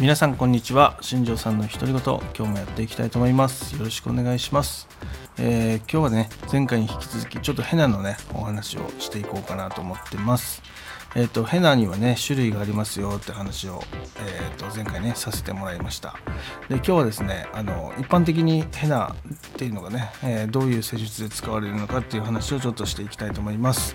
[0.00, 0.96] 皆さんこんにちは。
[1.00, 3.76] 新庄さんの独り言今日もやっていきたいと思います。
[3.76, 4.88] よろしくお願いします、
[5.38, 10.62] えー今日はね前回に引き続きちょっとヘナのねお話をしていこうかなと思ってます。
[11.14, 13.82] えっ、とヘナにはね種類がありますよって話を、
[14.18, 16.16] えー、と前回ねさせてもらいました。
[16.68, 19.14] で今日はですねあの一般的にヘナっ
[19.56, 23.94] ていうのがね、えーどういう施術で使われるのかっていう話をちょっとしていきたいと思います。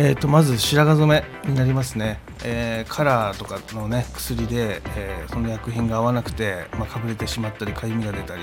[0.00, 8.42] えっ、とまず白髪染めになりますね、えーカラーとかのね薬で、えーその薬品が合わなくて、まあ、かぶれてしまったりかゆみが出たり、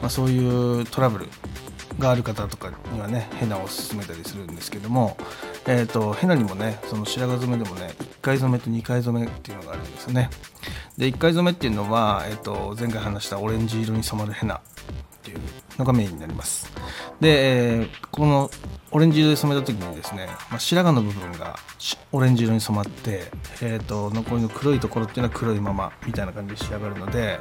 [0.00, 1.26] まあ、そういうトラブル
[1.98, 5.16] がある方とかにはねヘナを勧めたりするんですけども、
[5.66, 10.30] えー、とヘナにもねその白髪染めでもね1回染めと2回染めっていうのがあるんですよね。
[10.96, 14.60] で1回染めっていうのは、えー、と前回話したオレンジ色に染まるヘナ。
[15.24, 15.38] っていう
[15.78, 16.70] のがメインになります。
[17.18, 18.50] で、この
[18.90, 21.56] オレンジ色で染めた時にですね、まあ、白髪の部分が
[22.12, 23.24] オレンジ色に染まって、
[23.62, 27.40] えー、と残りの黒いところっていうのは黒いままみたいな感じで仕上がるので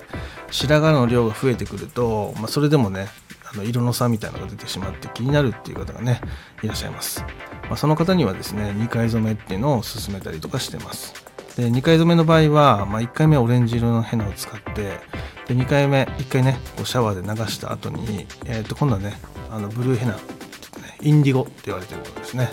[0.50, 3.08] 白髪の量が増えてくると、まあ、それでもね
[3.54, 6.22] あの色の差みたいなのが出てしまって気になるっていう方がね
[6.64, 7.22] いらっしゃいます、
[7.64, 11.33] まあ、その方にはですね2回染めっていうのを勧めたりとかしてます。
[11.56, 15.00] で2回染めの場合は、まあ、1回目はオレンジ色のヘナを使って
[15.48, 19.14] で2回目1回ねこうシャワーで流した後に、えー、と今度はね
[19.52, 20.18] あのブルーヘナ
[21.04, 22.50] インディゴって言われてるものですね。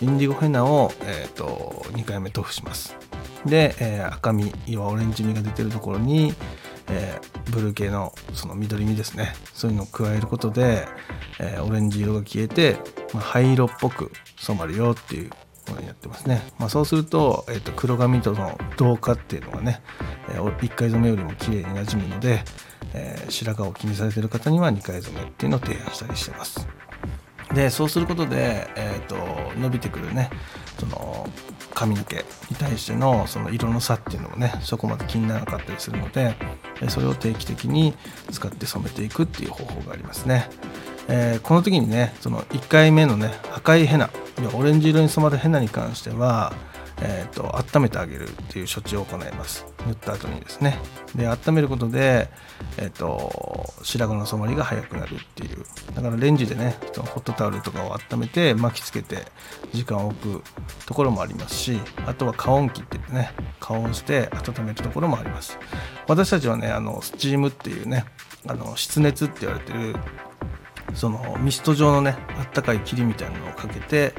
[0.00, 2.96] インディゴヘナを、えー、と2回目塗布します。
[3.44, 6.32] で、えー赤み要はオレンジみが出てるところに、
[6.88, 9.34] えーブルー系のその緑みですね。
[9.52, 10.88] そういうのを加えることで、
[11.38, 12.78] えーオレンジ色が消えて、
[13.12, 15.30] まあ、灰色っぽく染まるよっていう
[15.70, 19.82] ものになってますね、まあ、そうすると,、えー、と黒髪との同化っていうのがね、
[20.28, 22.44] えー、1回染めよりも綺麗になじむので、
[22.94, 26.66] えー白髪を気にされてる方には2回染めっていうのを提案したりしてます。
[27.54, 29.16] でそうすることで、えー、と
[29.58, 30.30] 伸びてくるね
[30.78, 31.28] その
[31.74, 36.36] 髪の毛に対してのその色の差っていうのもねそこまで気にならなかったりするので
[36.88, 37.94] それを定期的に
[38.30, 40.48] 使って染めていくっていう方法がありますね、
[41.08, 44.10] えーこの時にねその1回目のね赤いヘナ
[44.48, 46.52] オレンジ色に染まるヘナに関しては
[47.02, 49.66] えー、と温めてあげるっていう処置を行います。
[49.86, 50.78] 塗った後にですね。
[51.14, 52.28] で温めることで、
[52.76, 55.64] えー、と白髪の染まりが早くなるっていう。
[55.94, 59.24] だからレンジでねホットタオルとかを温めて巻きつけて
[59.72, 60.42] 時間を置く
[60.86, 65.58] ところもありますしあとは加温器って言ってね加温して温めるところもあります。
[66.06, 68.04] 私たちはねあのスチームっていうね
[68.46, 69.96] あの湿熱って言われてる
[70.94, 74.14] そのミスト状のねあったかい霧みたいなのをかけて、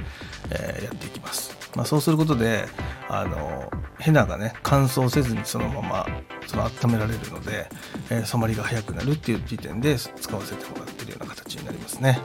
[0.52, 2.66] えーやっていきます、まあ、そうすることで
[3.10, 6.08] あのヘナがね乾燥せずにそのまま
[6.48, 7.70] その温められるので、
[8.10, 12.20] えー染まりが早くなるっていう時点で使わせてもらってるような形になりますね。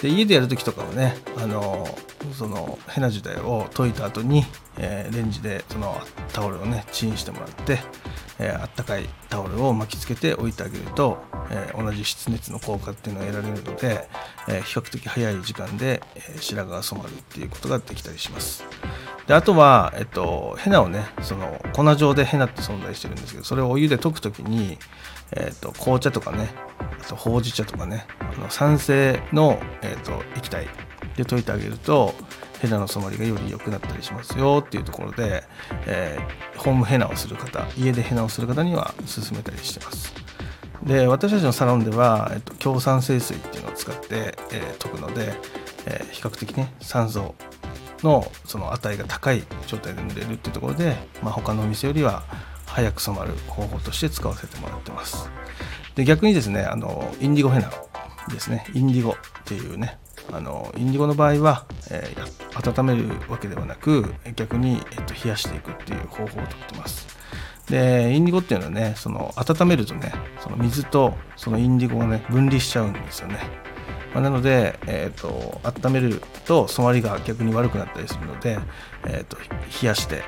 [0.00, 1.86] で家でやる時とかはねあの
[2.32, 4.44] そのヘナ自体を溶いた後に、
[4.78, 6.00] えーレンジでその
[6.32, 7.78] タオルをねチンしてもらって、
[8.38, 11.18] えーあったかいタオルを巻きつけて置いてあげると、
[11.50, 14.08] えー同じ湿熱の効果っていうのが得られるので、
[14.48, 18.64] えー比較的早い時間で、え白髪が染まるっていうことができたりします。
[19.26, 24.78] であとは、えっと、ヘナをねその粉状でヘナって存在してるんですけどそれをお湯で溶く時に、
[25.32, 30.66] えっと、紅茶とかねあとほうじ茶とかねあの酸性の、えっと、液体
[31.16, 32.14] で溶いてあげると
[32.66, 35.44] ヘナの染まりがより良くなったりしますよっていうところで、
[35.86, 40.14] えーホームヘナをする方家でヘナをする方には勧めたりしてます。
[40.82, 45.34] で私たちのサロンでは、えっと、強酸性水っていうのを使って、えーくので、
[45.86, 47.34] えー比較的ね酸素
[48.02, 52.22] のその値が高い状態で塗れるっていうところで、まあ、他のお店よりは
[52.66, 55.28] 早く染まる方法として使わせてもらってます。
[55.94, 57.70] で逆にですねあのインディゴヘナ
[58.28, 58.66] ですね。
[58.74, 59.14] インディゴっ
[59.44, 59.98] ていうね
[60.32, 67.08] あのインディゴの場合は、えー温めるわけではなく逆に、えっと冷やしていくっていう方法をとってます。
[67.68, 73.38] でインディゴっていうのはねその温めるとねその水とそのインディゴがね分離しちゃうんですよね、
[74.14, 78.58] まあなので、えー、と温めると染まりが逆に悪くなったりするので、
[79.06, 80.22] えー、と冷やして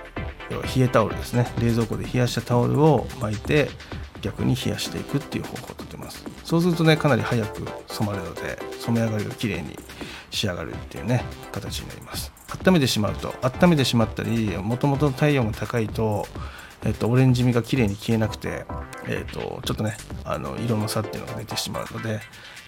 [0.51, 1.47] 冷えタオルですね。
[1.61, 3.69] 冷蔵庫で冷やしたタオルを巻いて
[4.21, 6.26] 逆に冷やしていくっていう方法をとってます。
[6.47, 9.77] そうするとねかなり早く染まるので染め上がりが綺麗に
[10.31, 12.33] 仕上がるっていうね形になります
[12.65, 16.27] 温めてしまうと温めてしまったりもともと体温が高いと
[16.85, 18.65] えっと、オレンジみが綺麗に消えなくて、
[19.09, 22.21] えっと、ちょっとねあの色の差っていうのが出てしまうので、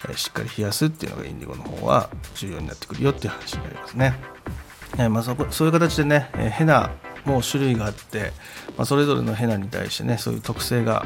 [0.09, 4.13] えしっかり冷やすっていうのがインディゴの方は重要になってくるよっていう話になりますね。
[4.97, 6.49] えまあ、そこそういう形でね、えー
[7.25, 8.31] ナも種類があって、
[8.77, 11.05] まあ、それぞれのヘナに対してねそういう特性が、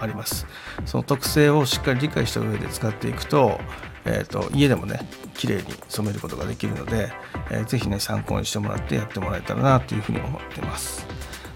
[0.00, 0.46] あります。
[0.86, 3.58] その特性をしっかり理解した上で使っていくと,、
[4.04, 5.00] えー、と家でもね
[5.34, 7.12] 綺麗に染めることができるので、
[7.50, 11.06] えーぜひね参考にしてもらってやってもらえたらなというふうに思ってます。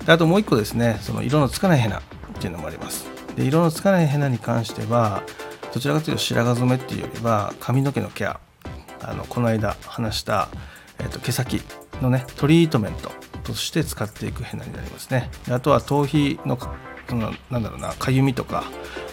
[0.05, 2.03] であともう一個ですねその色のつかないヘナっ
[2.41, 3.07] ていうのもあります。
[3.37, 5.23] で色のつかないヘナに関しては
[5.73, 8.41] どちらかというと白髪染めっていうよりは髪の毛のケア。
[9.01, 10.49] あのこの間話した、
[10.99, 11.63] えーと、毛先
[12.01, 13.11] のねトリートメント
[13.45, 15.31] として使っていくヘナになりますね。
[15.51, 16.59] あとは頭皮の
[17.51, 18.65] なんだろうなかゆみとか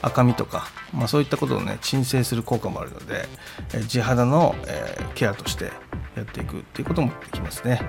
[0.02, 3.26] 赤みとか、まあ、そういったことをね鎮静する効果もあるので、
[3.74, 5.72] え地肌の、えー、ケアとして
[6.16, 7.82] やっていくっていうこともできますね。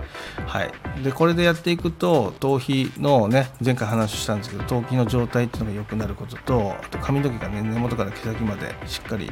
[0.47, 9.31] はい、でこれでやっていくと頭皮のね前回話したんですけど頭皮の状態っていうのが良くなることとあと髪の毛がね根元から毛先までしっかり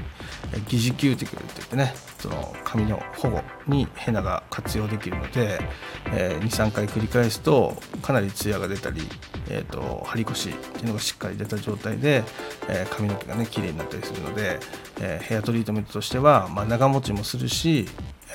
[0.69, 5.61] 疑似球ティクルって言ってねその髪の保護にヘナが活用できるので、
[6.07, 9.03] えー、23回繰り返すとかなりツヤが出たり、
[9.51, 12.25] えーと、張り腰っていうのがしっかり出た状態で、
[12.69, 14.59] えー、髪の毛がね綺麗になったりするので、
[15.01, 17.87] えー、ヘアトリートメントとしては、まあ、長持ちもするし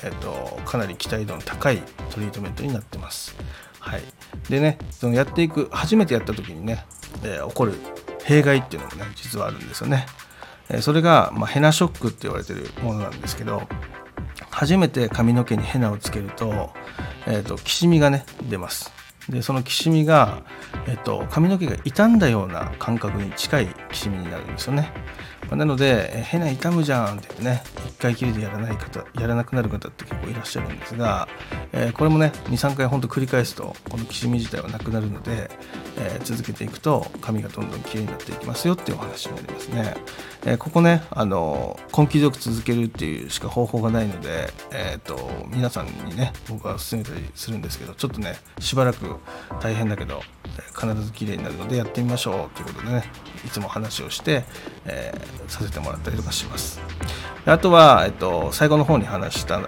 [0.02, 1.78] えーと、かなり期待度の高い
[2.10, 3.36] トリートメントになってます。
[3.78, 4.02] はい、
[4.48, 6.84] でねそのやっていく初めてやった時にね、
[7.22, 7.74] えー、起こる
[8.24, 10.06] 弊害っていうのもね実はあるんですよね。
[10.68, 13.62] えー、それが、まあ、ヘナショックって言われてるものなんですけど
[14.50, 16.70] 初めて髪の毛にヘナをつけると,、
[17.26, 18.92] えーと、きしみがね出ます。
[19.28, 20.42] でそのきしみが、
[20.88, 24.92] えっと、髪の毛が傷んだような感覚に近いきしみになるんですよね。
[25.50, 27.62] まなので、変な痛むじゃんって言ってね、
[27.98, 31.28] 1回きりでやらない方、やらなくなる方って結構いらっしゃるんですが、
[31.72, 35.50] えー、これもね、2、3回本当繰り返すと、このきしみ自体はなくなるので、
[35.98, 39.94] えー、続けていくと髪がどんどんきれいになっていきますよっていうお話になりますね。
[40.46, 45.18] えー、ここね、あの根気強く続けるっていうしか方法がないので、えーと、
[45.48, 49.16] 皆さんにね、僕は勧めたりするんですけど、ちょっとね、しばらく
[49.60, 50.22] 大変だけど、
[50.74, 53.04] 必ず綺麗になるのでやってみましょうということでね、
[53.44, 54.44] いつも話をして、
[54.86, 56.80] えー、させてもらったりとかします。
[57.46, 59.58] あとは、えっと、最後の方に話した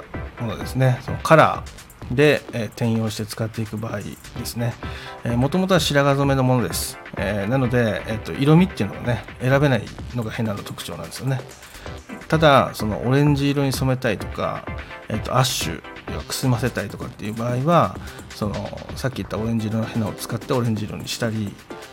[0.40, 4.12] ものですね、そのカラーで、えー、転用して使っていく場合で
[4.44, 4.74] すね、
[5.24, 6.98] もともとは白髪染めのものです。
[7.16, 9.84] えー、なので、えっと、色味っていうのがね、選べない
[10.14, 11.40] のが変なの特徴なんですよね。
[12.28, 14.64] ただ、そのオレンジ色に染めたいとか、
[15.08, 15.82] えっと、アッシュ
[16.20, 17.96] くすませたいとかっていう場合は
[18.30, 18.54] その
[18.96, 21.52] さっき言ったオレンジ色のヘナを使ってオレンジ色にしたり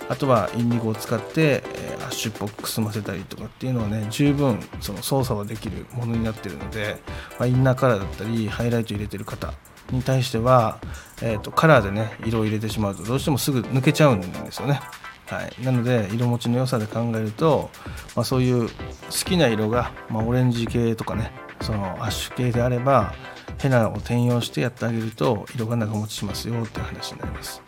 [0.09, 6.97] あとはインディゴを使って、え、アッシュっぽくくすませたりとかっていうのはね十分その操作はできるものになってるので、
[7.37, 9.53] まあ、インナーカラーだったりハイライト入れてる方
[9.91, 10.79] に対しては、
[11.21, 14.79] えーと、カラーでね色を入れてしまうとどうしてもすぐ抜けちゃうんですよね。
[15.27, 17.69] はい、なので色持ちの良さで考えると、
[18.15, 18.71] まあ、そういう好
[19.11, 21.31] きな色が、まあ、オレンジ系とかね
[21.61, 23.13] そのアッシュ系であれば
[23.57, 27.61] ヘナを転用してやってあげると色が長持ちしますよって話になります。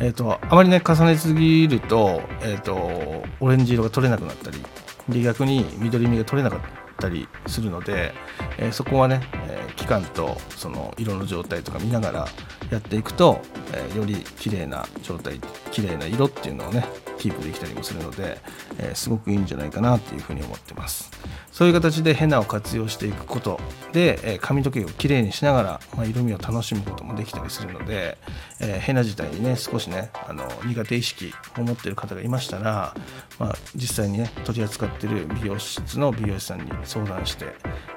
[0.00, 4.62] えーと、あまりね重ねすぎると,、えーと、オレンジ色が取れなくなったり
[5.08, 8.14] で逆に緑みが取れなかったりするので、
[8.58, 12.28] えー、そこはね、えー、期間とその色の状態とか見ながら
[12.70, 13.40] やっていくと、
[13.72, 15.40] えー、より綺麗な状態
[15.72, 16.86] 綺麗な色っていうのをね
[17.18, 18.38] キープできたりもするので、
[18.78, 21.10] えー、すごくいいんじゃないかなっていうふうに思ってます。
[21.52, 23.60] そういう形でヘナを活用していくこと
[23.92, 28.16] で、え髪の毛をきれいにしながら、まあ、色味を楽しむこともできたりするので、
[28.60, 32.94] えー、ヘナ自体にね少しねあの苦手意識を持っている方がいましたら、
[33.38, 37.46] まあ、実際にね取り扱ってる美容室の美容師さんに相談して、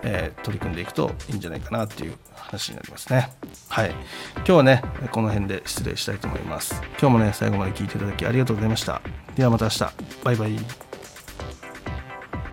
[0.01, 3.31] えー、取り組んでいくといいんじゃないかなっていう話になりますね。
[3.69, 3.91] はい。
[4.37, 6.81] 今日はね、この辺で失礼したいと思います。
[6.99, 9.01] 今日もね、最後まで聞いていただきありがとうございました。
[9.35, 9.79] ではまた明日。
[10.23, 10.90] バイバイ。